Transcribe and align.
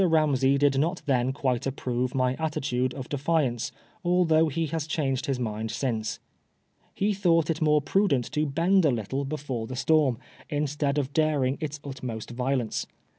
Ramsey 0.03 0.57
did 0.57 0.79
not 0.79 1.03
then 1.05 1.31
quite 1.31 1.67
approve 1.67 2.15
my 2.15 2.33
attitude 2.39 2.95
of 2.95 3.07
defiance, 3.07 3.71
although 4.03 4.47
he 4.47 4.65
has 4.65 4.87
changed 4.87 5.27
his 5.27 5.37
mind 5.39 5.69
since. 5.69 6.17
He 6.95 7.09
AKOTHEE 7.09 7.09
PBOSEGTTTIOir. 7.09 7.13
57 7.17 7.29
Uioiiglit 7.29 7.49
it 7.51 7.61
more 7.61 7.81
pnident 7.83 8.29
to 8.31 8.45
bend 8.47 8.85
a 8.85 8.89
little 8.89 9.25
before 9.25 9.67
the 9.67 9.75
stonsxy 9.75 10.17
instead 10.49 10.97
of 10.97 11.13
daring 11.13 11.59
its 11.61 11.77
tvtmost 11.77 12.33
riolence. 12.33 12.87